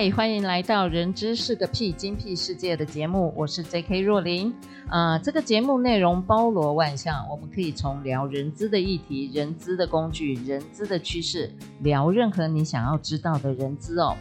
[0.00, 4.00] 嗨，欢迎来到《人资是个屁精辟世界》的节目，我是 J.K.
[4.00, 4.50] 若琳。
[4.88, 14.16] 呃，这个节目内容包罗万象，我们可以从聊人资的议题、人资的工具、人资的趋势，聊任何你想要知道的人资哦。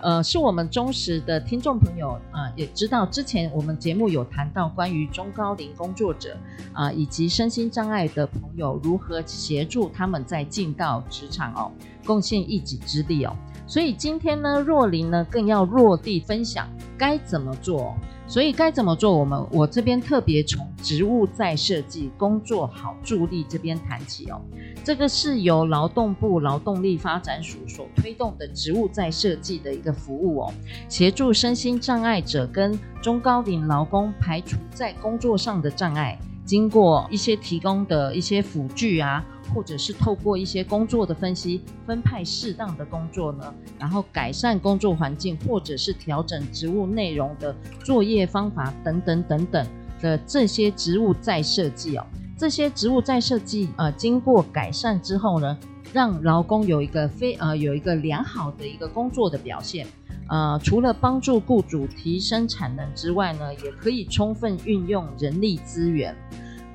[0.00, 6.38] 呃，是我们忠实的听众朋友啊、也知道之前我们节目有谈到关于中高龄工作者
[6.72, 11.70] 啊、以及身心障碍的朋友如何协助他们在进到职场哦，
[12.06, 13.36] 贡献一己之力哦。
[13.68, 16.66] 所以今天呢，若琳呢更要落地分享
[16.96, 17.94] 该怎么做。
[18.26, 19.16] 所以该怎么做？
[19.16, 24.38] 我们我这边特别从职务再设计、工作好助力这边谈起哦。
[24.84, 30.52] 这个是由劳动部劳动力发展署所推动的职务再设计的一个服务哦，
[30.90, 36.18] 协助身心障碍者跟中高龄劳工排除在工作上的障碍。
[36.44, 49.66] 经过一些提供的一些辅具啊，或者是透过一些工作的分析，分派适当的工作呢，然后改善工作环境，或者是调整职务内容的作业方法等等等等
[50.00, 55.58] 的这些职务再设计哦，这些职务再设计呃，经过改善之后呢，
[55.92, 59.86] 让劳工有一个非呃有一个良好的一个工作的表现，
[60.28, 66.14] 呃，除了帮助雇主提升产能之外呢，也可以充分运用人力资源。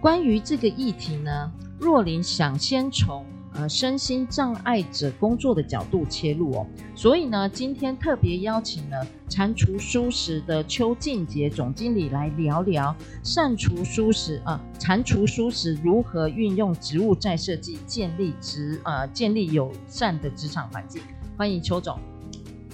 [0.03, 12.93] 关于这个议题呢，若琳想先从呃身心障碍者工作的角度切入哦，所以呢，今天特别邀请了蟾蜍舒适的邱靖杰总经理来聊聊
[13.23, 21.02] 善厨舒适啊，蟾蜍舒适如何运用植物再设计，建立职呃建立友善的职场环境。
[21.37, 21.97] 欢迎邱总。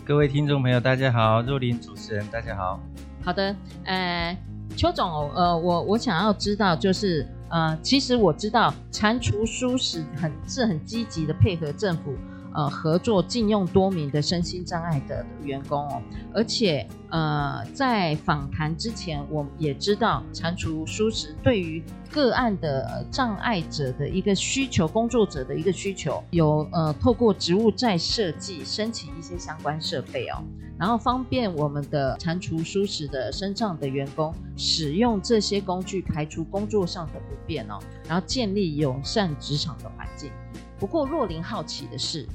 [0.03, 2.79] 各位听众朋友，大家好，若琳主持人，大家好。
[3.23, 4.35] 好的，呃。
[4.79, 12.13] 邱总，呃，我我想要知道，就是，呃，其实我知道蟾蜍蔬食很是很积极的配合政府。
[12.53, 16.01] 呃，合作禁用多名的身心障碍的员工哦，
[16.33, 30.43] 而且呃，在访谈之前，我们也知道蟾蜍蔬食对于个案的障碍者的一个需求，工作者的一个需求，有呃透过职务再设计申请一些相关设备哦，
[30.77, 37.77] 然后方便我们的蟾蜍蔬食的身障的员工使用这些工具，排除工作上的不便哦，
[38.07, 40.31] 然后建立友善职场的环境。
[40.79, 42.25] 不过，若琳好奇的是，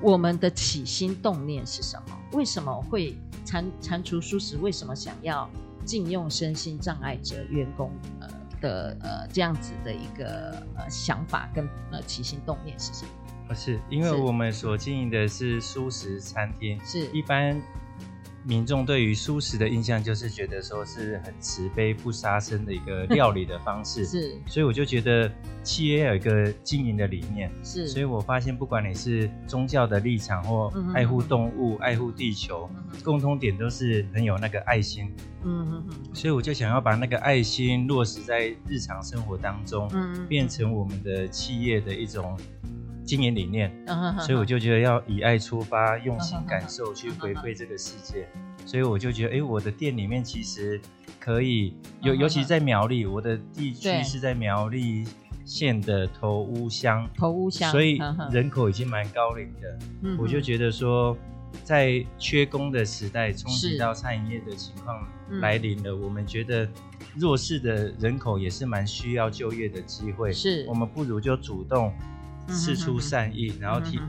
[0.00, 2.16] 我们的起心动念是什么？
[2.32, 4.56] 为什么会蟾蟾蜍蔬食？
[4.58, 5.50] 为什么想要
[5.84, 7.90] 禁用身心障碍者员工？
[8.20, 8.28] 呃
[8.60, 13.10] 的呃这样子的一个呃想法跟呃起心动念是什么？
[13.48, 17.60] 不是，因为我们所经营的是蔬食餐厅，是一般。
[18.46, 25.30] 民众对于素食的印象就是觉得说是很慈悲不杀生的一个料理的方式， 是，所以我就觉得
[25.62, 35.10] 企业有一个经营的理念，是，所以我发现不管你是宗教的立场或爱护动物、嗯、爱护地球、嗯，共通点都是很有那个爱心，
[35.42, 42.38] 嗯嗯嗯，所以我就想要把那个爱心落实在日常生活当中，嗯，变成我们的企业的一种。
[43.04, 43.70] 经营理念，
[44.20, 48.26] 所以我就觉得要以爱出发，用心感受去回馈这个世界。
[48.66, 50.80] 所以我就觉得，哎，我的店里面其实
[51.20, 55.04] 可以，尤尤其在苗栗，我的地区是在苗栗
[55.44, 57.98] 县的头屋乡，头屋乡，所以
[58.32, 60.16] 人口已经蛮高龄的。
[60.18, 61.14] 我就觉得说，
[61.62, 65.06] 在缺工的时代，冲击到餐饮业的情况
[65.42, 66.66] 来临了，我们觉得
[67.16, 70.32] 弱势的人口也是蛮需要就业的机会。
[70.32, 71.92] 是我们不如就主动。
[72.48, 74.00] 释出善意，然后提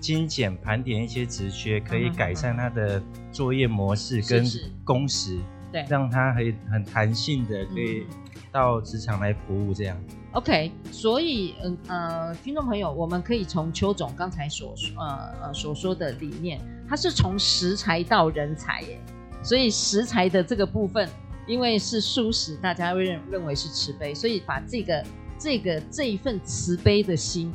[0.00, 3.02] 精简盘点一些职缺，可以改善他的
[3.32, 4.44] 作业模式跟
[4.84, 5.38] 工时，
[5.72, 8.06] 对，让他可以很弹性的可以
[8.52, 9.96] 到职场来服务这样。
[10.32, 19.00] OK，所以嗯呃，听众朋友，我们可以从邱总刚才所呃呃所说的理念，他是从食材到人才耶，
[19.42, 21.08] 所以食材的这个部分，
[21.46, 25.04] 因为是素食，大家会认认为是慈悲，所以把这个
[25.38, 27.50] 这个这一份慈悲的心。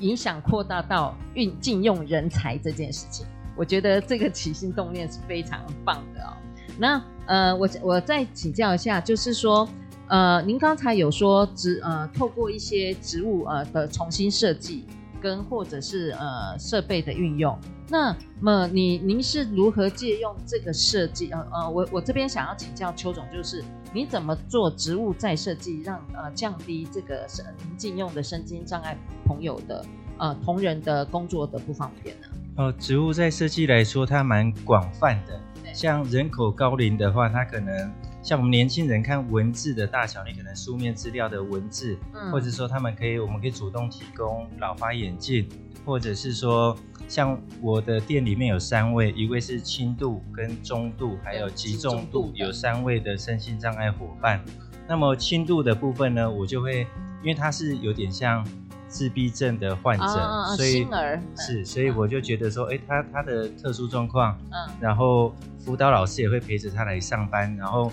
[0.00, 3.24] 影响扩大到运禁用人才这件事情，
[3.56, 6.32] 我觉得这个起心动念是非常棒的哦。
[6.78, 9.68] 那呃，我我再请教一下，就是说，
[10.08, 14.84] 呃，您刚才有说职呃，透过一些植物呃的重新设计，
[15.20, 17.56] 跟或者是呃设备的运用。
[17.90, 21.30] 那么你您是如何借用这个设计？
[21.32, 28.96] 呃呃，我我这边想要请教邱总，就是你怎么做植物再设计，让呃降低这个是您禁用的身心障碍
[29.26, 29.84] 朋友的
[30.18, 32.28] 呃同仁的工作的不方便呢？
[32.56, 35.40] 呃，植物再设计来说，它蛮广泛的。
[35.72, 45.48] 像人口高龄的话，它可能像我们年轻人看文字的大小，你可能书面资料的文字，嗯，或者说他们可以，我们可以主动提供老花眼镜，
[45.84, 46.76] 或者是说，
[47.08, 54.40] 像我的店里面有三位，一位是轻度、跟中度，还有极重度，有三位的身心障碍伙伴。
[54.88, 56.86] 那么轻度的部分呢，我就会，
[57.22, 58.46] 因为他是有点像。
[58.90, 60.84] 自闭症的患者，啊、所以
[61.36, 67.92] 是，所以我就觉得说，哎、欸，他他的特殊状况，嗯，然后辅导老师也会陪着他来上班，然后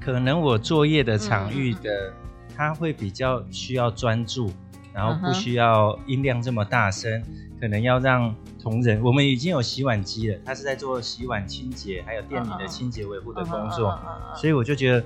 [0.00, 2.14] 可能我作业的场域的，嗯、
[2.56, 4.50] 他会比较需要专注，
[4.92, 13.98] 然后不需要音量这么大声，嗯、可能要让同仁，我们已经有洗碗机了，他是在做洗碗清洁，还有店里的清洁维护的工作，
[14.36, 15.04] 所以我就觉得，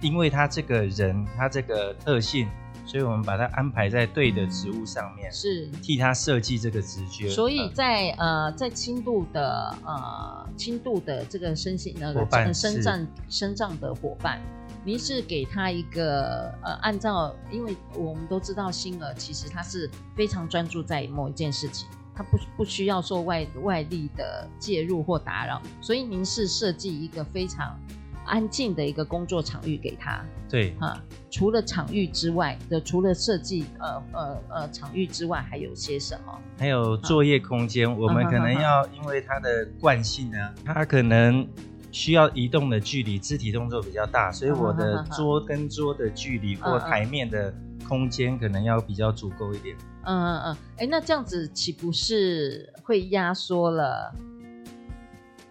[0.00, 2.48] 因为他这个人，他这个特性。
[2.84, 7.28] 所以我们把它安排在对的职务上面，是替他设计这个职缺。
[7.28, 14.40] 所以在呃，在轻度的呃轻度的这个身心那个身障身障的伙伴，
[14.84, 27.78] 您是给他一个呃，按照，因为我们都知道星儿其实他是非常专注在某一件事情，他不不需要受外外力的介入或打扰，所以您是设计一个非常。
[28.26, 36.38] 安静的一个工作场域给他，对啊，除了场域之外的，除了设计呃呃呃场域之外，还有些什么？
[36.58, 41.46] 还有作业空间，啊、我们可能要因为他的惯性呢，他可能
[41.90, 47.52] 需要移动的距离，肢体动作比较大，所以我的桌跟桌的距离或台面的
[47.88, 49.76] 空间可能要比较足够一点。
[50.04, 54.14] 嗯嗯嗯，哎、欸，那这样子岂不是会压缩了？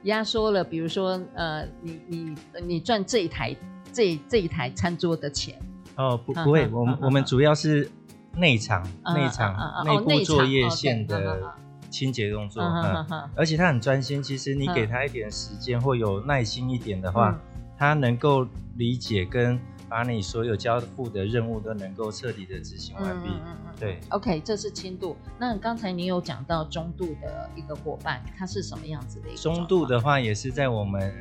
[0.04, 3.56] 压缩了，比如说，呃，你你你赚这一台
[3.94, 5.60] 这这一台餐桌的钱。
[5.96, 7.90] 哦，不不会，我们我们主要是
[8.36, 8.82] 内场
[9.14, 9.56] 内场
[9.86, 11.54] 内部作业线的
[11.90, 17.40] 清洁动作，嗯，而且他很专心，其实你给他一点时间或有耐心一点的话，
[17.78, 19.60] 他能够理解跟。
[19.92, 23.28] 把你所有交付的任务都能够彻底的执行完毕。
[23.28, 23.74] 嗯嗯嗯。
[23.78, 25.18] 对，OK，这是轻度。
[25.38, 29.38] 那刚才你有讲到中度的一个伙伴，他是什么样子的一个？
[29.38, 31.14] 中度的话，也是在我们，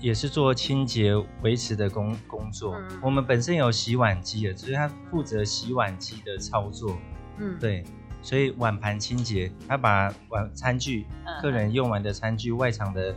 [0.00, 1.12] 也是做清洁
[1.42, 2.76] 维持的工工作。
[2.76, 3.00] 嗯。
[3.02, 6.96] 我们本身有洗碗机的，就是他负责洗碗机的操作。
[7.38, 7.82] 嗯，对。
[8.22, 11.04] 所以碗盘清洁，他把碗餐具，
[11.40, 13.12] 客人用完的餐具，外场的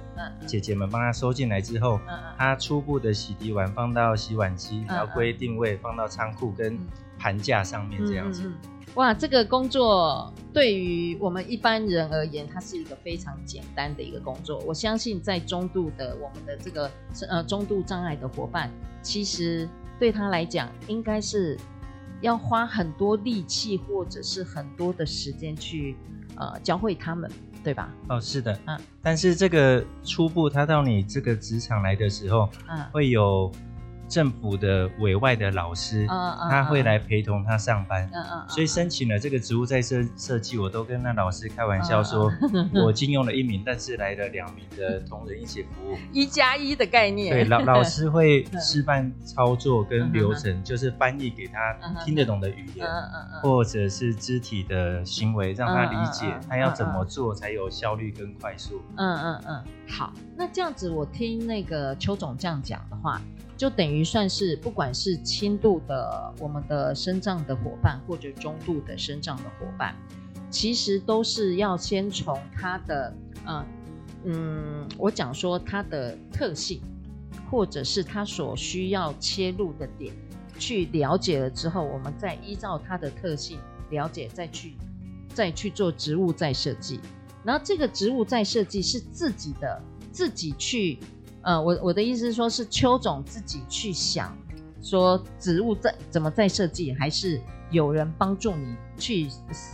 [0.48, 2.00] 姐姐们帮他收进来之后，
[2.38, 6.78] 他初步的洗涤完放到洗碗机，然后归定位放到仓库跟
[7.20, 8.52] 盘架上面这样子。
[8.96, 14.58] 哇，这个工作对于我们一般人而言，它是一个非常简单的一个工作。
[14.66, 16.90] 我相信在中度的我们的这个
[17.30, 18.72] 呃中度障碍的伙伴，
[19.04, 19.70] 其实
[20.00, 21.56] 对他来讲应该是。
[22.22, 25.96] 要花很多力气或者是很多的时间去
[26.38, 27.30] 呃教会他们，
[27.64, 27.94] 对吧？
[28.10, 28.80] 哦，是的，嗯。
[29.02, 33.52] 但是这个初步他到你这个职场来的时候，嗯，会有。
[34.08, 38.10] 政府的委外的老师，他会来陪同他上班，
[38.48, 42.32] 所以申请了这个职务再设设计，我都跟那老师开玩笑说，
[42.74, 47.34] 我禁用了一名，但是来了两名的同仁一起服务， 一加一的概念。
[47.34, 52.88] 对，老老师会 示范操作跟流程，就是翻译给他听得懂的语言，
[53.42, 58.82] 或者是肢体的行为，让他理解他要怎么做才有效率跟快速。
[58.96, 63.20] 嗯嗯嗯，好，那这样子我听那个邱总这样讲的话。
[63.58, 69.96] 就等于算是，不管是轻度的我们的身障的伙伴，或者中度的身障的伙伴，
[70.50, 73.66] 其实都是要先从它的，呃，
[74.26, 76.82] 嗯，我讲说它的特性，
[77.50, 80.14] 或者是它所需要切入的点，
[80.60, 83.58] 去了解了之后，我们再依照它的特性
[83.90, 84.76] 了解，再去
[85.34, 87.00] 再去做植物再设计。
[87.46, 89.82] 然后这个植物再设计是自己的，
[90.12, 91.00] 自己去。
[91.46, 94.36] 呃，我我的意思是说，是邱总自己去想，
[94.82, 99.30] 说植物再怎么再设计，还是有人帮助你去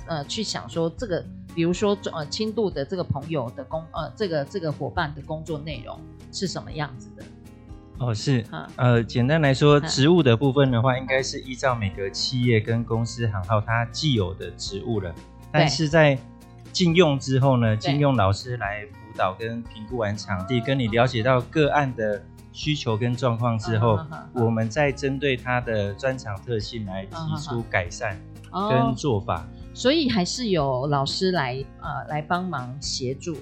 [0.06, 1.26] 呃去想说这个，
[1.56, 5.98] 比如说呃轻度的这个朋友的工呃这个这个伙伴的工作内容
[6.30, 7.24] 是什么样子的？
[8.00, 15.16] 哦，是，呃，简单来说，职务的部分的话，应该是依照每个企业跟公司行号它既有的职务了，
[15.54, 16.20] 但是在
[16.74, 18.86] 禁用之后呢，禁用老师来。
[19.12, 24.00] 辅导跟评估完场地，跟你了解到个案的需求跟状况之后，
[24.34, 28.18] 我们再针对他的专长特性来提出改善
[28.52, 29.46] 跟做法。
[29.74, 33.38] 所以还是有老师来呃来帮忙协助，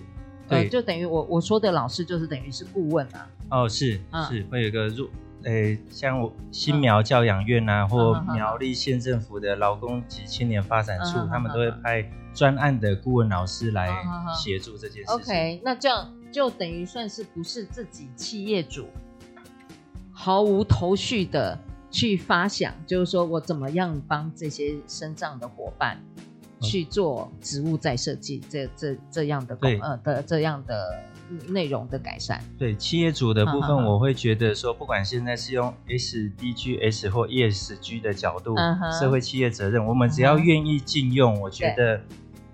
[0.48, 3.28] 对，呃、就等于我我说的老师就是等于是顾问啊。
[3.50, 5.10] 哦，是、嗯、是，会有一个入，
[5.43, 13.89] 诶，像我新苗教养院啊，嗯、或苗栗县政府的劳工及青年发展处，嗯、他们都会派专案的顾问老师来
[14.36, 15.15] 协助这件事情。
[15.15, 18.88] OK，那这样就等于算是不是自己企业主
[20.12, 21.58] 毫无头绪的
[21.89, 25.98] 去发想，就是说我怎么样帮这些身障的伙伴
[26.62, 31.03] 去做植物再设计，这这这样的工呃的这样的。
[31.48, 38.56] 内容的改善，对企业主的部分，我会觉得说，不管现在是用 SDGs 或 ESG 的角度，
[39.00, 42.02] 社会企业责任，我们只要愿意禁用，我觉得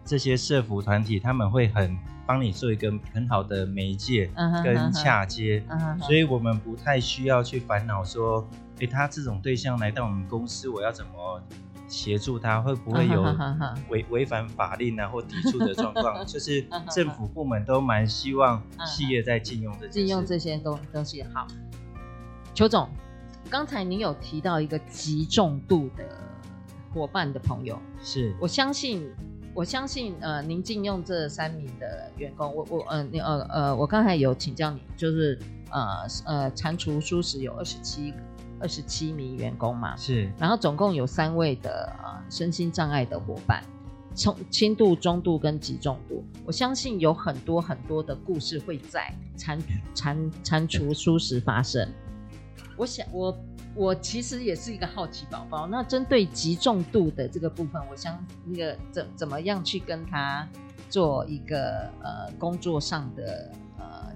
[0.03, 4.29] 这些社服团体他们会很帮你做一个很好的媒介
[4.63, 5.63] 跟洽接，
[6.01, 8.47] 所以我们不太需要去烦恼说，
[8.79, 11.41] 诶，他这种对象来到我们公司，我要怎么？
[11.87, 13.23] 协助他会不会有
[13.89, 16.23] 违违反法令啊或抵触的状况？
[16.25, 21.21] 就是政府部门都蛮希望企业在禁用这禁用这些东东西。
[21.33, 21.45] 好，
[22.53, 22.89] 邱总，
[23.49, 26.03] 刚才您有提到一个极重度的
[26.93, 29.07] 伙伴的朋友，是我相信，
[29.53, 35.37] 我相信呃，您禁用这三名的员工，我我呃你呃呃，我刚才有请教你，就是
[35.69, 38.17] 呃呃，蟾蜍蔬食有二十七个。
[38.59, 43.63] 二十七名员工嘛，是，然后总共有三位的呃身心障碍的伙伴，
[44.13, 49.59] 从轻度、中度跟极重度，我相信有很多很多的故事会在蟾
[49.93, 51.87] 蟾蟾蜍书时发生。
[52.77, 53.37] 我想我
[53.75, 60.47] 我其实也是一个好奇宝宝，那针对极重度的这个部分，我想那个怎怎么样去跟他
[60.89, 63.51] 做一个呃工作上的。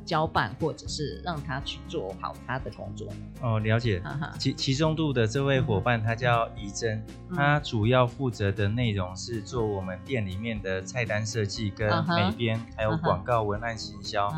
[0.10, 3.08] 交办，或者是让他去做好他的工作。
[3.42, 4.02] 哦，了解。
[4.40, 14.34] 其其中度的这位伙伴，他叫怡珍，他主要负责的内容是做我们店里面的菜单设计跟美编，还有广告文案行销。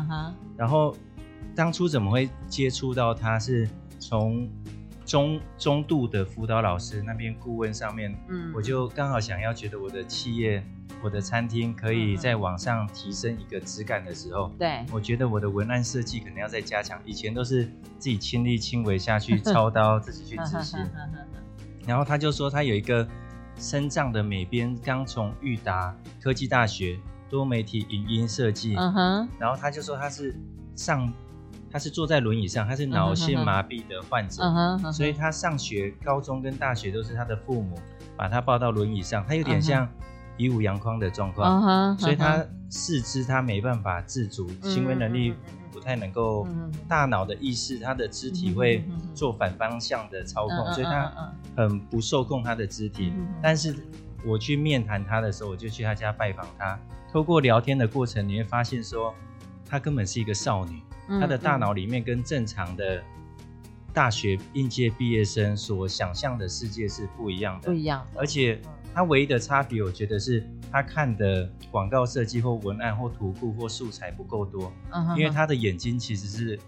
[0.58, 0.94] 然后
[1.56, 3.38] 当初怎么会接触到他？
[3.38, 3.66] 是
[3.98, 4.46] 从
[5.06, 10.62] 中中度的辅导老师那边顾问上面，嗯，我就刚好想要觉得我的企业。
[11.02, 17.00] 我的餐厅可以在网上提升一个质感的时候，对，我觉得我的文案设计可能要再加强。
[17.04, 17.64] 以前都是
[17.98, 20.78] 自己亲力亲为下去 操刀，自己去执行。
[21.84, 23.06] 然后他就说，他有一个
[23.58, 25.92] 身障的美编，刚从裕达
[26.22, 26.96] 科技大学
[27.28, 28.76] 多媒体影音设计。
[28.76, 29.28] 嗯哼。
[29.40, 30.36] 然后他就说他是
[30.76, 31.12] 上，
[31.68, 34.40] 他是坐在轮椅上，他是脑性麻痹的患者。
[34.44, 34.92] 嗯哼。
[34.92, 37.76] 所以他上学，高中跟大学都是他的父母
[38.16, 39.88] 把他抱到轮椅上，他有点像。
[40.42, 42.00] 一无阳光的状况，uh huh, uh huh.
[42.00, 45.34] 所以他四肢他没办法自主，行为能力
[45.70, 46.46] 不太能够，
[46.88, 48.84] 大脑的意识，他的肢体会
[49.14, 50.74] 做反方向的操控，uh.
[50.74, 51.12] 所以他
[51.56, 53.10] 很不受控他的肢体。
[53.10, 53.26] Uh.
[53.42, 53.76] 但是
[54.26, 56.78] 我去面谈他的时候，我就去他家拜访他，
[57.12, 59.14] 透过聊天的过程，你会发现说，
[59.68, 60.82] 他根本是一个少女，
[61.20, 63.02] 他的大脑里面跟正常的
[63.92, 68.60] 大学应届毕业生所想象的世界是不一样的，不一样，而且。
[68.94, 75.16] 他唯一的差别，我觉得是他看的广告设计或文案或图库或素材不够多，uh huh.
[75.16, 76.58] 因为他的眼睛其实是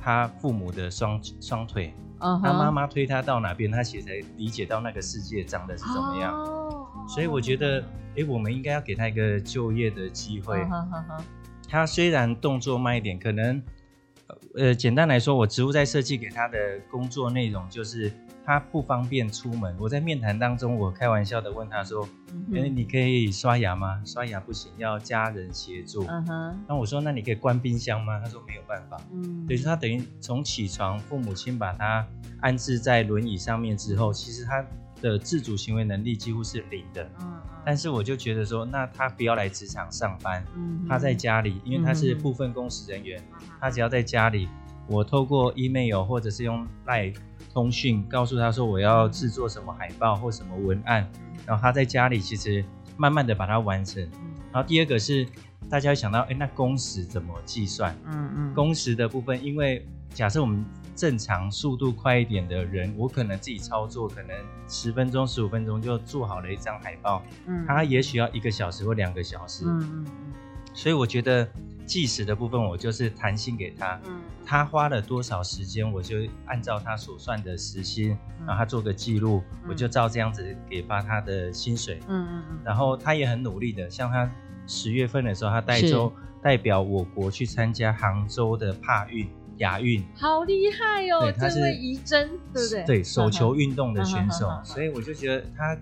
[0.00, 2.42] 他父母的双双腿，uh huh.
[2.42, 6.32] 他妈妈推他到哪边，他其实才理解到那个世界长得是怎么样。
[6.34, 7.08] Uh.
[7.08, 7.84] 所以我觉得，
[8.16, 10.58] 哎，我们应该要给他一个就业的机会。
[10.58, 11.22] Uh huh.
[11.68, 13.60] 他虽然动作慢一点，可能，
[14.56, 18.12] 呃，简单来说，我植物在设计给他的工作内容就是。
[18.44, 22.08] 他不方便出门，我在面谈当中，我开玩笑的问他说
[22.50, 24.02] ：“嗯你可以刷牙吗？
[24.04, 32.04] 刷牙不行，要家人协助。”嗯哼，那我说：“那你可以关冰箱吗？”他说：“没有办法。”嗯，等于他等于从起床，父母亲把他
[32.40, 34.66] 安置在轮椅上面之后，其实他
[35.00, 37.08] 的自主行为能力几乎是零的。
[37.20, 44.48] 嗯，但是我就觉得说，那他不要来职场上班，嗯，他在家里，因为他是部分工时人员，嗯，他只要在家里，
[44.86, 47.14] 我透过 email 或者是用 Line。
[47.52, 51.06] 通讯告诉他说，我要制作什么海报或什么文案，
[51.44, 52.64] 然后他在家里其实
[52.96, 54.02] 慢慢的把它完成。
[54.50, 55.26] 然后第二个是
[55.68, 57.94] 大家会想到，哎，那工时怎么计算？
[58.06, 64.36] 嗯嗯，工时的部分，因为假设我们正常速度快一点的人，我可能自己操作，可能
[64.68, 67.22] 十分钟、十五分钟就做好了一张海报。
[67.46, 69.64] 嗯，他也许要一个小时或两个小时。
[69.66, 70.32] 嗯嗯嗯，
[70.74, 71.48] 所以我觉得。
[71.84, 84.30] 计时的部分，我就是弹性给他，嗯，他花了多少时间，我就按照他所算的时薪，然后他做个记录，我就照这样子给发他的薪水，嗯嗯嗯，然后他也很努力的，像他
[84.64, 89.28] 十月份的时候，他带州代表我国去参加杭州的帕运
[89.62, 92.84] 亚运，好厉害哦，对，他是怡珍，对不对？
[92.84, 95.76] 对，手球运动的选手，所以我就觉得他。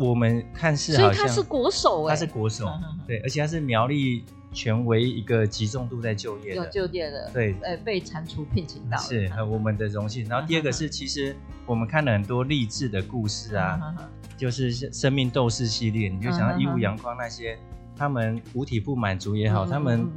[0.00, 2.66] 我们看似好像，所以他是国手哎，他是国手，
[3.04, 10.24] 对，而且他是苗栗权威一个集中度在就业的，有就业的，对，呃，被蟾蜍聘请到，是和我们的荣幸。
[10.28, 11.34] 然后第二个是，其实
[11.66, 13.92] 我们看了很多励志的故事啊，
[14.36, 17.58] 就是生命斗士系列，你就想到义务阳光那些，
[17.96, 20.08] 他们五体不满足也好，他们。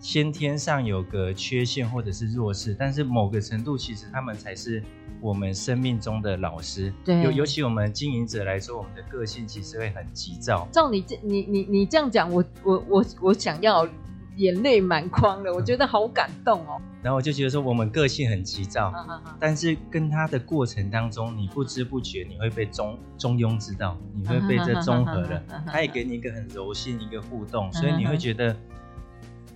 [0.00, 4.82] 先天上有个缺陷或者是弱势，但是某个程度其实他们才是
[5.20, 6.92] 我们生命中的老师。
[7.04, 10.68] 对，尤尤其我们经营者来说，我们的个性其实会很急躁。
[10.70, 13.88] 照你这你你你这样讲，我我我我想要
[14.36, 16.80] 眼泪满眶了，我觉得好感动哦。
[17.02, 18.92] 然后我就觉得说，我们个性很急躁，
[19.40, 25.42] 但是跟他的过程当中，你不知不觉你会被中中庸之道，你会被这综合了。
[25.66, 28.56] 他也给你一个很柔性一个互动，所以你会觉得。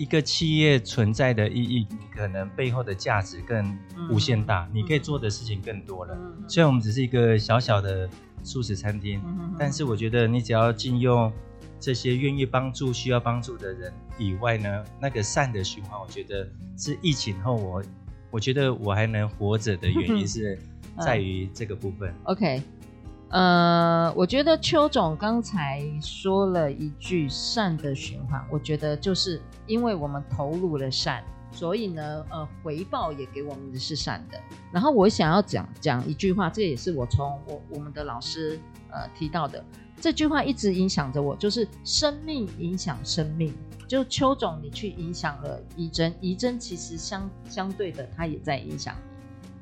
[0.03, 3.79] 一个企业存在的意义，你可能背后的价值更
[4.11, 6.13] 无限大，嗯、你可以做的事情更多了。
[6.19, 8.11] 嗯、虽然我们只是一个小小的
[8.43, 11.33] 素食餐厅，嗯、但是我觉得你只要禁用
[11.79, 17.81] 这些愿意帮助需要帮助的人以外呢，那个善的循环，我觉得是疫情后我
[18.33, 20.59] 我觉得我还能活着的原因 是
[20.99, 22.11] 在于这个部分。
[22.11, 22.63] 嗯、OK。
[23.33, 34.39] 呃，我觉得邱总刚才说了一句“善的循环”，我觉得就是因为我们投入了善，所以呢，呃，回报也给我们的是善的。
[34.71, 38.61] 然后我想要讲讲一句话，这也是我从我我们的老师
[38.91, 39.65] 呃提到的，
[39.99, 43.55] 这句话一直影响着我，就是生命影响生命。
[43.89, 48.95] 就邱总，你去影响了怡珍，怡珍其实相相对的，他也在影响。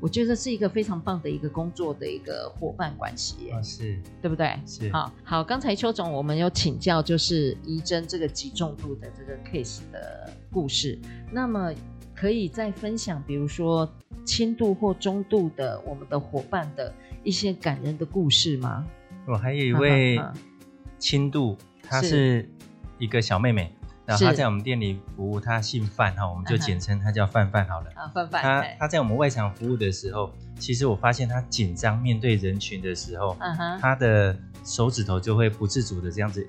[0.00, 4.58] 我觉得是一个非常棒的一个工作的一个伙伴关系，啊，是对不对？
[4.66, 5.44] 是，好好。
[5.44, 10.98] 刚才邱总，我们有请教，就是怡珍这个极重度的这个 case 的故事，
[11.30, 11.72] 那么
[12.14, 13.86] 可以再分享，比如说
[14.24, 16.92] 轻度或中度的我们的伙伴的
[17.22, 18.86] 一些感人的故事吗？
[19.26, 20.18] 我还有一位
[20.98, 22.48] 轻度，她是
[22.98, 23.70] 一个小妹妹。
[24.10, 27.90] 然后他在我们店里服务，他姓范哈，我们就简称他叫范范好了。
[27.94, 28.42] 啊，范范。
[28.42, 33.36] 他他在我们外场服务的时候，其实我发现他紧张面对人群的时候，
[33.80, 36.44] 他的手指头就会不自主的这样子，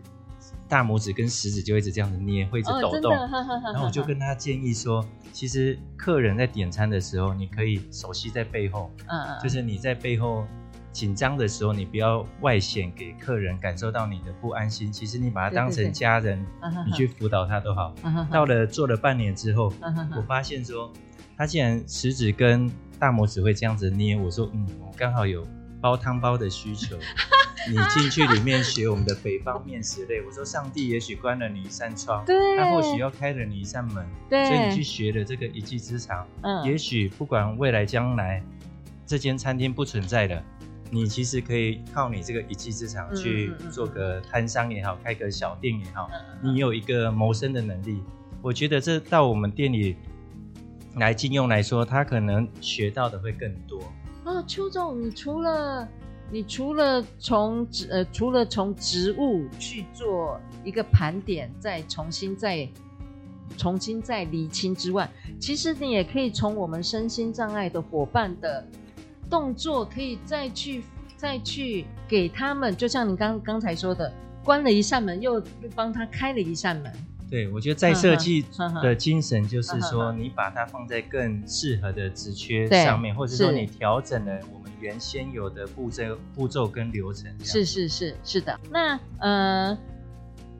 [0.67, 3.13] 大拇指跟食指就一直这样子捏，会一直抖动。
[3.73, 10.47] 然后我就跟他建议说，其实客人在点餐的时候，你可以手系在背后，嗯，就是你在背后。
[10.91, 14.91] 紧张的时候，你不要外显给客人感受到你的不安心。
[14.91, 17.93] 其实你把他当成家人，对对对，你去辅导他都好。
[18.31, 19.73] 到了做了半年之后，
[20.15, 20.91] 我发现说，
[21.37, 24.17] 他竟然食指跟大拇指会这样子捏。
[24.17, 25.47] 我说，嗯，我刚好有
[25.79, 26.97] 煲汤包的需求，
[27.69, 30.21] 你进去里面学我们的北方面食类。
[30.21, 32.23] 我说，上帝也许关了你一扇窗，
[32.57, 36.27] 他或许要开了你一扇门，所以你去学了这个一技之长。
[36.41, 38.43] 嗯，也许不管未来将来
[39.05, 40.43] 这间餐厅不存在了。
[40.93, 46.09] 你其实可以靠你这个一技之长去做个摊商也好，开个小店也好，
[46.43, 48.03] 你有一个谋生的能力。
[48.41, 49.95] 我觉得这到我们店里
[50.95, 53.81] 来进用来说，他可能学到的会更多。
[54.25, 55.87] 啊，邱总，你除了
[56.29, 62.67] 你除了从呃除了从植物去做一个盘点，再重新再
[63.57, 68.67] 重新再厘清之外，其实你也可以从我们身心障碍的伙伴的。
[69.31, 70.83] 动作可以再去
[71.15, 74.13] 再去给他们，就像你刚刚才说的，
[74.43, 75.41] 关了一扇门，又
[75.73, 76.91] 帮他开了一扇门。
[77.29, 78.43] 对，我觉得再设计
[78.83, 86.03] 的精神就是说，你把它放在更适合的职缺上面，或者说你调整了我们原先有的步骤、
[86.35, 87.33] 步骤跟流程。
[87.41, 88.59] 是是是是的。
[88.69, 89.77] 那呃，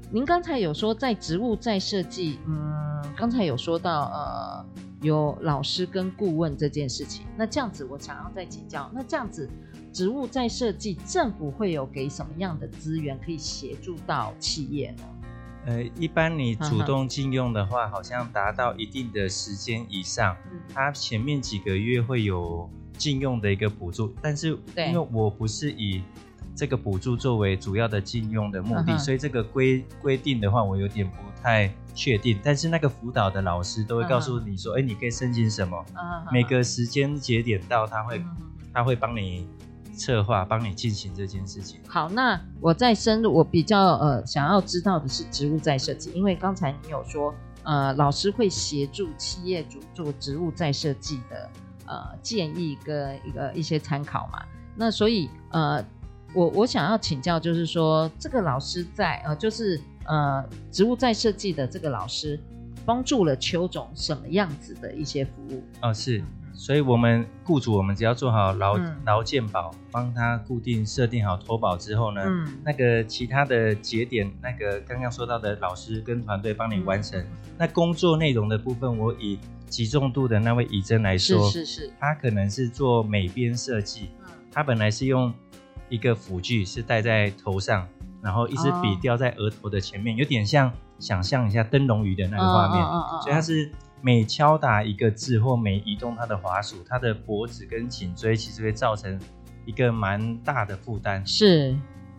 [0.10, 4.66] 您刚才有说在职务再设计，嗯，刚才有说到呃。
[5.02, 9.50] 有老师跟顾问这件事情，那这样子我想要再请教，那这样子
[9.92, 15.04] 职务再设计，政府会有给什么样的资源可以协助到企业呢？
[15.66, 20.36] 呃，一般你主动禁用的话，好像达到一定的时间以上，
[20.74, 26.04] 它前面几个月会有禁用的一个补助，但是因为我不是以
[26.56, 36.32] 这个补助作为主要的禁用的目的，所以这个规规定的话，我有点不太确定，但是那个辅导的老师都会告诉你说，哎、uh 你可以申请什么？Uh.
[36.32, 38.24] 每个时间节点到，他会，uh.
[38.74, 39.48] 他会帮你
[39.94, 41.82] 策划，帮你进行这件事情。
[41.88, 51.50] 好，那我再深入，我比较呃想要知道的是植物再设计，因为刚才你有说，呃，老师会协助企业主做植物再设计的
[51.88, 54.44] 呃建议跟一个一些参考嘛。
[54.76, 55.84] 那所以呃，
[56.34, 59.82] 我我想要请教，就是说这个老师在呃就是。
[60.06, 62.40] 呃，植物再设计的这个老师
[62.86, 65.64] 帮助了邱总什么样子的一些服务？
[65.82, 77.20] 哦，是，所以我们雇主，我们只要做好劳劳健保，帮他固定设定好投保之后呢，嗯，那个其他的节点，那个刚刚说到的老师跟团队帮你完成。
[77.20, 84.10] 嗯、那工作内容的部分，我以极重度的那位以真来说，是是是，他可能是做美编设计，
[84.52, 85.34] 他本来是用
[85.88, 87.88] 一个辅具是戴在头上，
[88.22, 92.86] 然后一支笔掉在额头的前面，哦、有点像想象一下灯笼鱼的那个画面，
[93.22, 93.72] 所以它是。
[94.04, 99.22] 每敲打一个字或每移动它的滑鼠，它的脖子跟颈椎其实会造成
[99.64, 101.24] 一个蛮大的负担。
[101.24, 101.78] 是，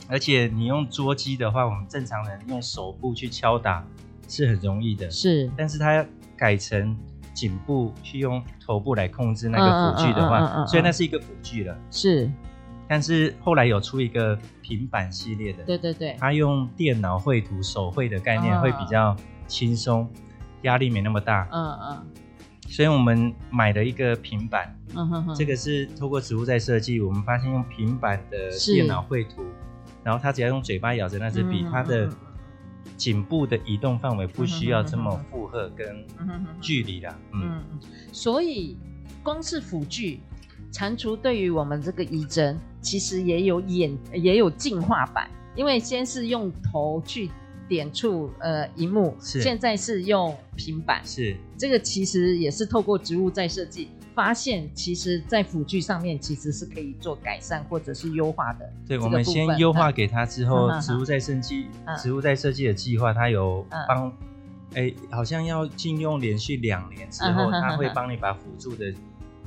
[0.09, 3.85] 而且你用桌机的话，我们正常人用手部去敲打
[4.29, 5.11] 是很容易的。
[5.11, 6.97] 是，但是它改成
[7.35, 11.77] 颈部去用头部来控制那个辅具的话，所以那是一个辅具了。
[11.91, 12.31] 是，
[12.89, 19.17] 但是后来有出一个平板系列的，对对对，它用电脑绘图手绘的概念会比较
[19.47, 20.11] 轻松。
[20.63, 22.07] 压力没那么大，嗯嗯，
[22.69, 29.45] 所以我们买了一个平板，嗯哼哼，这个是透过植物在设计，我们发现用平板的电脑绘图，
[30.05, 32.09] 然后他只要用嘴巴咬着那支笔，它的
[32.97, 36.07] 颈部的移动范围不需要这么负荷跟
[36.61, 37.61] 距离的，嗯，
[38.13, 38.79] 所以
[39.21, 40.21] 光是辅具，
[40.73, 47.31] 蟾蜍对于我们这个仪针其实也有演也有进化版，因为先是用头去。
[47.69, 58.71] 点触呃，荧幕是现在是用平板，是这个其实也是透过植物再设计，发现其实在辅具上面其实是可以做改善或者是优化的。
[58.87, 64.09] 对，我们先优化给他之后，嗯、植物再设计，嗯、植物再设计的计划，它有帮，
[64.75, 68.93] 哎、嗯欸，好像要禁用连续两年之后，他、嗯、会帮你把辅助的。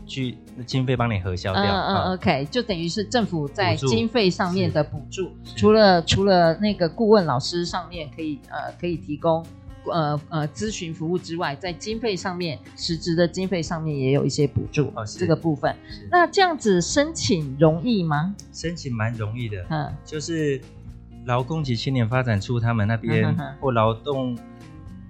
[0.06, 9.46] 去经费帮你核销掉，嗯嗯，OK，就等于是政府在经费上面的补助，除了除了那个顾问老师上面可以呃可以提供
[9.92, 15.76] 呃呃咨询服务之外，在经费上面实质的经费上面也有一些补助，哦，这个部分。
[16.12, 18.36] 那这样子申请容易吗？
[18.54, 20.62] 申请蛮容易的，嗯，就是
[21.26, 24.38] 劳工及青年发展处他们那边、嗯、或劳动。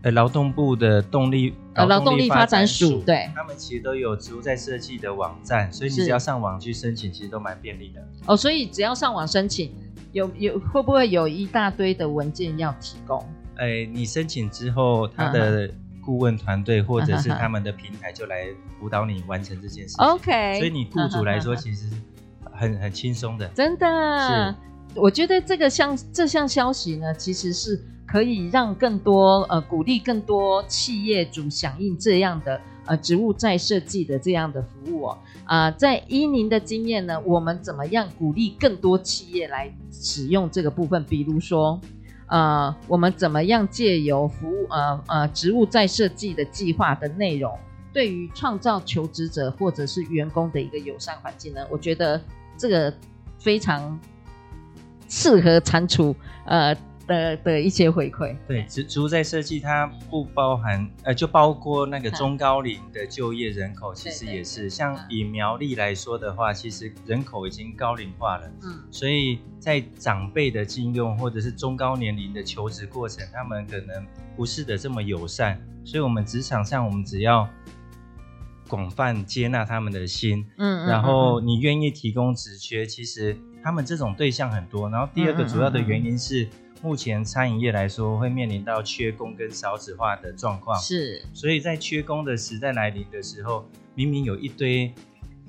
[0.02, 8.02] 呃，劳动部的动力劳动力发展署，对，他们其实都有植物再设计的网站，所以你只要上网去申请，其实都蛮便利的。
[8.28, 9.74] 哦，所以只要上网申请，
[10.14, 13.22] 有有会不会有一大堆的文件要提供？
[13.58, 15.70] 哎、欸，你申请之后，他的
[16.02, 18.48] 顾问团队或者是他们的平台就来
[18.80, 20.06] 辅导你完成这件事情。
[20.06, 21.90] OK，所以你雇主来说，其实
[22.54, 23.46] 很很轻松的。
[23.50, 23.86] 真的，
[24.30, 24.56] 是，
[24.96, 27.84] 我觉得这个项这项消息呢，其实是。
[28.08, 41.04] 可以让更多呃鼓励更多企业主响应这样的呃植物再设计的这样的服务哦啊、在依您的经验呢，我们怎么样鼓励更多企业来使用这个部分？
[41.04, 41.80] 比如说
[42.28, 47.56] 呃，我们怎么样借由服务呃呃植物再设计的计划的内容，
[47.94, 51.62] 对于创造求职者或者是员工的一个友善环境呢？
[51.70, 52.20] 我觉得
[52.58, 52.92] 这个
[53.38, 54.00] 非常
[55.08, 56.16] 适合蟾蜍
[56.46, 56.76] 呃。
[57.08, 77.48] 的的一些回馈，对，植植物再设计它不包含，呃，就包括那个中高龄的就业人口，其实也是像以苗栗来说的话，其实人口已经高龄化了，嗯，所以在长辈的禁用或者是中高年龄的求职过程，他们可能不是的这么友善，所以我们职场上，我们只要
[78.68, 86.48] 广泛接纳他们的心，嗯，然后你愿意提供职缺，其实他们这种对象很多，然后第二个主要的原因是。
[86.86, 94.94] 目前餐饮业来说，会面临到缺工跟少子化的状况，是，所以在缺工的时代来临的时候，明明有一堆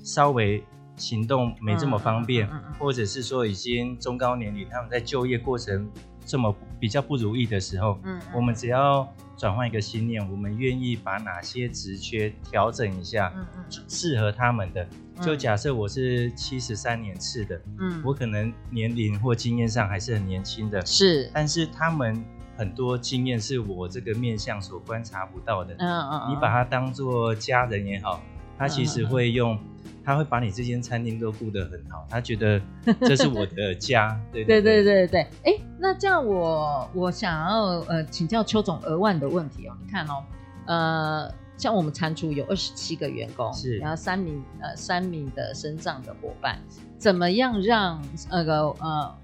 [0.03, 0.64] 稍微
[0.96, 5.87] 行动没这么方便，嗯嗯嗯、或者是说已经中高年龄，他们在就业过程
[6.25, 7.99] 这么比较不如意的时候，
[8.35, 14.87] 我们只要转换一个心念，我们愿意把哪些职缺调整一下，嗯嗯，适合他们的。
[15.22, 22.22] 就假设我是七十三年次的，嗯，我可能年龄或经验上还是很年轻的，是，但是他们
[22.57, 28.22] 很多经验是我这个面相所观察不到的，嗯嗯，你把他当做家人也好，
[28.59, 29.59] 他其实会用，
[30.05, 32.61] 他会把你这间餐厅都顾得很好，他觉得
[33.01, 34.85] 这是我的家，对 对对。
[34.85, 40.22] 对对，哎，那这样我我想要呃请教邱总额外的问题哦，你看哦，
[40.66, 41.34] 呃。
[41.58, 46.60] 像我们蟾蜍有二十七个员工，是，然后三名呃三名的身障的伙伴，
[46.98, 47.98] 怎么样让
[48.30, 49.16] 那个呃，呃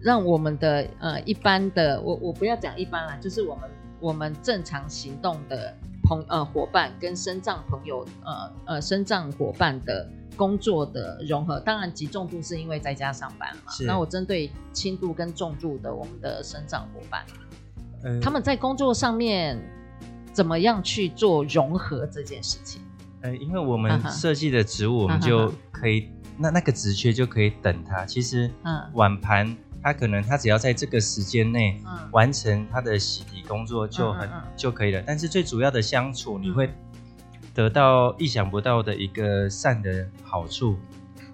[0.00, 5.74] 让我们的呃一般的我我不要讲一般啦，就是我们我们正常行动的
[6.10, 17.24] 朋呃伙伴跟身障朋友呃呃身障伙伴的工作的融合，当然极重度是因为在家上班嘛，那我针对轻度跟重度的我们的身障伙伴，
[18.02, 19.56] 嗯，他们在工作上面。
[20.32, 22.80] 怎么样去做融合这件事情？
[23.20, 28.06] 呃，因为我们设计的职务，我们就可以，那那个职缺就可以等他。
[28.06, 31.80] 其实，嗯，碗盘他可能他只要在这个时间内
[32.12, 35.02] 完成他的洗涤工作就很就可以了。
[35.06, 36.70] 但是最主要的相处，你会
[37.54, 40.76] 得到意想不到的一个善的好处。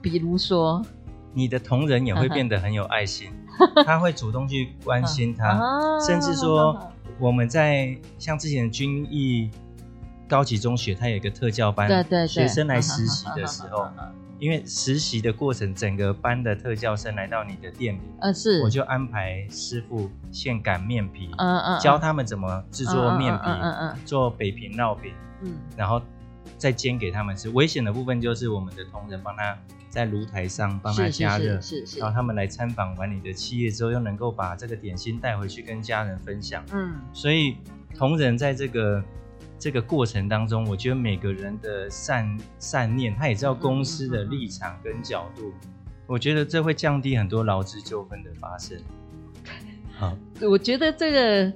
[0.01, 0.85] 比如说，
[1.33, 3.31] 你的同仁也会变得很有爱心，
[3.85, 9.51] 他会主动去关心他，甚至说我们在像之前军艺。
[10.29, 13.87] 高级中学，它有一个特教班，对对对，学生来实习的时候，
[14.39, 26.03] 因为实习的过程，整个班的特教生来到你的店里，呃，是，我就安排师傅现擀面皮，嗯嗯，教他们怎么制作面皮，嗯嗯，做北平烙饼，嗯，然后
[26.59, 27.49] 再煎给他们吃。
[27.49, 29.57] 危险的部分就是我们的同仁帮他
[29.89, 37.57] 在炉台上帮他加热，是是，然后他们来参访完你的企业之后，又能够把这个点心带回去跟家人分享，嗯，所以
[37.95, 39.03] 同仁在这个。
[39.59, 45.53] 这个过程当中，我觉得每个人的善善念，他也知道公司的立场跟角度，
[46.07, 48.79] 我觉得这会降低很多劳资纠纷的发生。
[49.99, 51.53] 好，我觉得这个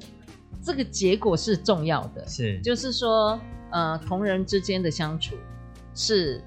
[0.63, 3.39] 这个结果是重要的，是就是说，
[3.71, 5.37] 呃，同仁之间的相处
[5.95, 6.43] 是，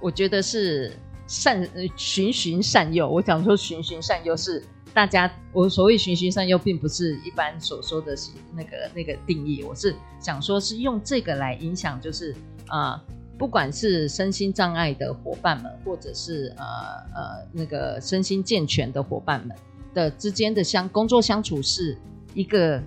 [0.00, 0.92] 我觉得是
[1.26, 3.08] 善循循善诱。
[3.08, 4.64] 我想说循循善诱是。
[4.94, 8.14] 大家，我所谓循循善诱，并不是一般所说的
[8.54, 9.64] 那个那个定义。
[9.64, 12.32] 我是想说，是用这个来影响，就是
[12.68, 13.02] 啊、
[13.36, 16.64] 不管是身心障碍的伙伴们，或者是呃
[17.12, 19.56] 呃那个身心健全的伙伴们
[19.92, 21.98] 的之间的相工作相处，是
[22.32, 22.80] 一个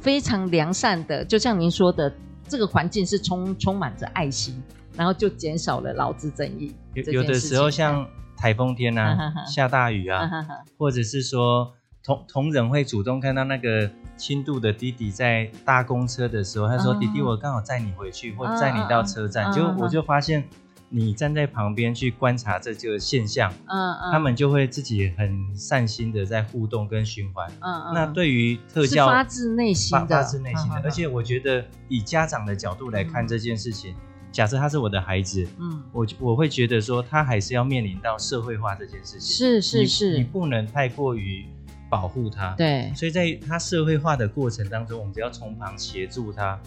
[0.00, 1.22] 非常良善的。
[1.22, 2.10] 就像您说的，
[2.48, 4.62] 这个环境是充充满着爱心，
[4.96, 6.74] 然后就减少了劳资争议。
[6.94, 8.08] 有有的时候像。
[8.42, 10.28] 台风天啊，啊哈哈下大雨啊，
[10.76, 19.44] 或者是说同同仁会主动看到那个轻度的弟弟在搭公车的时候，他说：“啊、弟弟，我刚好载你回去，或载你到车站。
[19.44, 20.42] 啊”就我就发现
[20.88, 27.48] 你站在旁边去观察这个现象，嗯、嗯、他们就会自己很善心的在互动跟循环。
[27.60, 33.94] 嗯、嗯、那对于特教发自内心的，发自内心的，啊、而且我觉得以家长的角度来看这件事情。
[34.32, 41.44] 嗯假设他是我的孩子，嗯，我我会觉得说他还是要面临到社会化这件事情，是是是，你，你不能太过于
[41.90, 46.58] 保护他，对，所以在他社会化的过程当中，我们只要从旁协助他，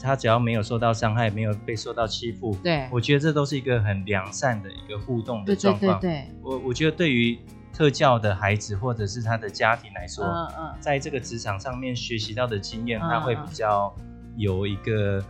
[0.00, 6.00] 他只要没有受到伤害，没有被受到欺负，对，我觉得这都是一个很良善的一个互动的状况。
[6.00, 6.14] 对对。
[6.14, 7.38] 对对，我我觉得对于
[7.70, 13.94] 特教的孩子或者是他的家庭来说，嗯嗯，在这个职场上面学习到的经验，他会比较
[14.38, 15.22] 有一个。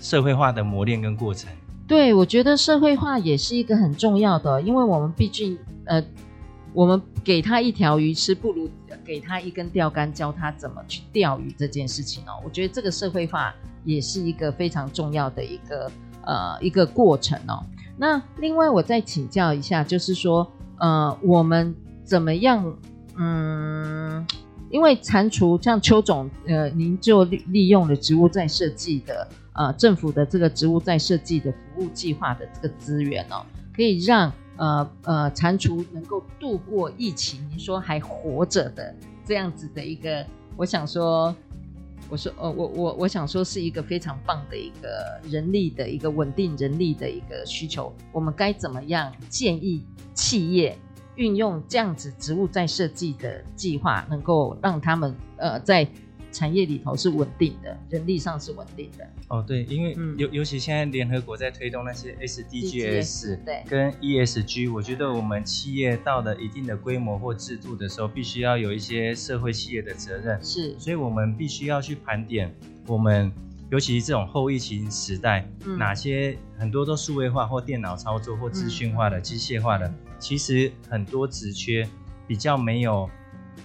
[0.00, 1.50] 社会化的磨练跟过程，
[1.86, 6.02] 对，我觉得社会化也是一个很重要的，因为我们毕竟，呃，
[6.72, 8.68] 我们给他一条鱼吃，不如
[9.04, 12.40] 给他一根钓竿，教他怎么去钓鱼这件事情哦。
[12.44, 13.54] 我觉得这个社会化
[13.84, 15.90] 也是一个非常重要的一个
[16.24, 17.64] 呃一个过程哦。
[17.96, 22.76] 那另外我再请教一下，就是说，呃，我们怎么样，
[23.16, 24.26] 嗯。
[24.70, 41.34] 因为蟾蜍像邱总，呃，您就利利用了植物在设计的，呃，政府的这个职务再设计的服务计划的这个资源哦，可以让呃呃蟾蜍能够度过疫情，您说还活着的这样子的一个，我想说，
[42.08, 50.76] 我说，呃，我我我想说是一个非常棒的一个人力的一个稳定人力的一个需求，我们该怎么样建议企业？
[51.16, 55.88] 运用这样子职务再设计的计划，能够让他们呃在
[56.34, 59.08] 产业里头是稳定的，人力上是稳定的。
[59.28, 70.38] 哦，对，因为尤、嗯、尤其现在联合国在推动那些 SDGs 对跟 ESG，我觉得我们企业到了一定的规模或制度的时候，必须要有一些社会企业的责任。
[70.42, 72.52] 是，所以我们必须要去盘点
[72.86, 73.32] 我们，
[73.70, 79.92] 尤其这种后疫情时代，嗯、哪些很多都数位化或电脑操作或资讯化的、嗯、机械化的。
[80.18, 81.88] 其实很多职缺
[82.26, 83.08] 比较没有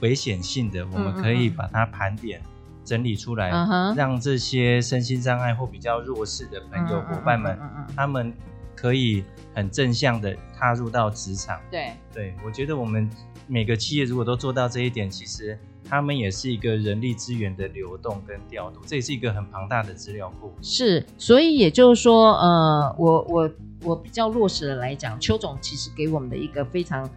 [0.01, 2.41] 危险性的，我们可以把它盘点
[2.89, 3.49] 整理出来，
[3.95, 7.59] 让这些身心障碍或比较弱势的朋友伙伴们，
[7.95, 8.33] 他们
[8.75, 9.23] 可以
[9.53, 11.59] 很正向的踏入到职场。
[11.69, 13.07] 对，对我觉得我们
[13.45, 15.55] 每个企业如果都做到这一点，其实
[15.87, 20.51] 他们也是一个人力资源的流动跟调度，这也是一个很庞大的资料库。
[20.61, 23.51] 是，所以也就是说，呃，我我。
[23.81, 27.09] 我比较落实的来讲，邱总其实给我们的一个非常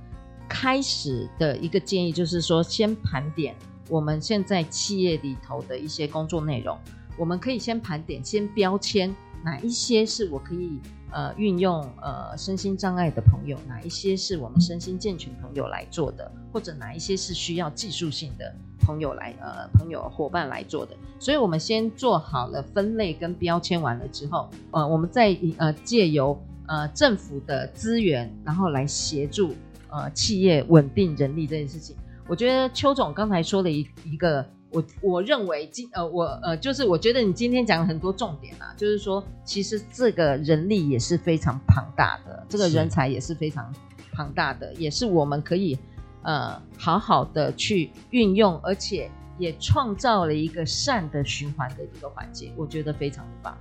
[0.49, 3.53] 开始的一个建议，就是说先盘点
[3.89, 6.79] 我们现在企业里头的一些工作内容，
[7.19, 9.15] 我们可以先盘点，先标签
[9.45, 10.79] 哪一些是我可以
[11.11, 20.97] 呃运用呃身心障碍的朋友，哪一些是我们身心健全朋友来做的，或者哪一些是需要技术性的朋友来呃朋友伙伴来做的。
[21.19, 29.55] 所以我们先做好了分类跟标签完了之后，呃，我们再呃借由呃政府的资源，然后来协助
[29.89, 31.95] 呃企业稳定人力这件事情。
[32.33, 34.43] 我觉得邱总刚才说了一一个。
[34.71, 43.71] 我我认为今呃我呃就是我觉得你今天讲了很多重点啊，就是说其实这个人力也是非常庞大的，这个人才也是非常
[44.15, 45.79] 庞大的，也是我们可以
[46.23, 53.55] 呃好好的去运用，而且也创造了一个善的循环的一个环节，我觉得非常的棒。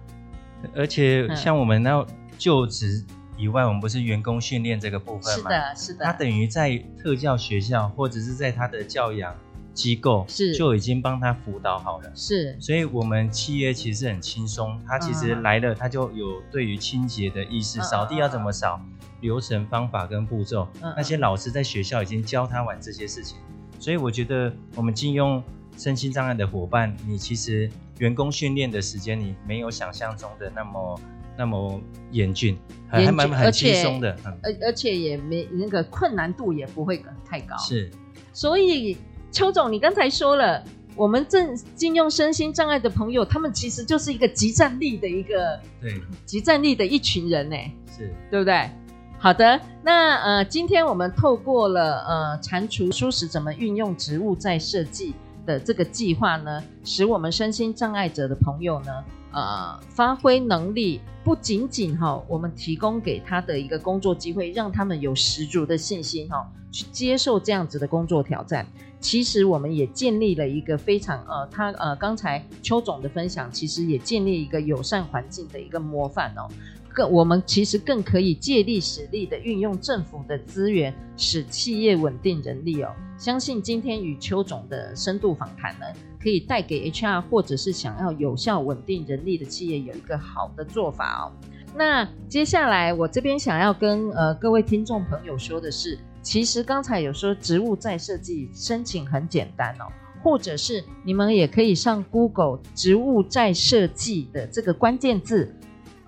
[0.73, 2.07] 而且像我们那
[2.38, 3.03] 就职
[3.41, 5.49] 以外，我们不是员工训练这个部分吗？
[5.49, 6.06] 是的，是的。
[6.06, 9.36] 他等于在特教学校或者是在他的教养。
[9.73, 14.77] 机构是就已经帮他辅导好了，是，所以我们企业其实很轻松。
[14.86, 18.82] 他其实来了，他就有对于清洁的意识，扫地要怎么扫，
[19.21, 23.38] 流程方法跟步骤，那些老师在学校已经教他完这些事情。
[23.80, 25.41] 所以我觉得我们进用
[25.77, 30.99] 身心障碍的伙伴，你其实员工训练的时间，你没有想象中的那么
[31.41, 32.56] 那么严峻，
[32.88, 37.89] 还蛮很轻松的，而而且也没那个困难度也不会太高，是，
[38.32, 38.95] 所以。
[39.34, 40.62] 邱总，你刚才说了，
[40.93, 47.56] 我们正禁用身心障碍的朋友，他们其实就是一个集战力的一个，对，集战力的一群人呢，
[47.97, 48.69] 是对不对？
[49.17, 55.13] 好的，那呃，今天我们透过了呃，蟾蜍舒适怎么运用植物在设计
[55.45, 58.91] 的这个计划呢，使我们身心障碍者的朋友呢，
[59.32, 68.65] 呃，发挥能力，不仅仅哈、我们提供给他的一个工作机会，让他们有十足的信心哈、去接受这样子的工作挑战。
[69.00, 76.48] 其实我们也建立了一个非常呃，他呃刚才邱总的分享，其实也建立一个友善环境的一个模范哦。
[76.94, 82.94] 更我们其实更可以借力使力的运用政府的资源，使企业稳定人力哦。
[83.17, 85.86] 相信今天与邱总的深度访谈呢，
[86.21, 91.31] 可以带给 HR 或者是想要有效稳定人力的企业有一个好的做法哦。
[91.75, 95.97] 那接下来我这边想要跟呃各位听众朋友说的是。
[96.23, 99.86] 其实刚才有说植物再设计申请很简单哦，
[100.21, 105.51] 或者是你们也可以上 Google 植物再设计的这个关键字，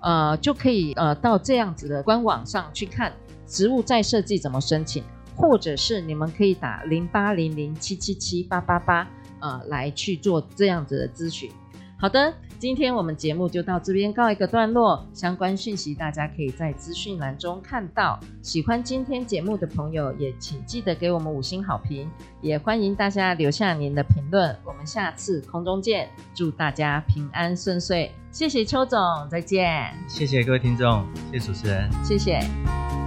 [0.00, 3.12] 呃，就可以呃到这样子的官网上去看
[3.44, 5.02] 植物再设计怎么申请，
[5.34, 9.10] 或者是你们可以打零八零零七七七八八八
[9.44, 11.50] 呃来去做这样子的咨询。
[11.96, 15.06] 好的，今天我们节目就到这边告一个段落。
[15.14, 18.18] 相关讯息大家可以在资讯栏中看到。
[18.42, 22.10] 喜欢今天节目的朋友，也请记得给我们五星好评。
[22.42, 24.54] 也欢迎大家留下您的评论。
[24.64, 28.10] 我们下次空中见，祝大家平安顺遂。
[28.30, 28.98] 谢谢邱总，
[29.30, 29.94] 再见。
[30.08, 33.03] 谢谢各位听众，谢谢主持人，谢谢。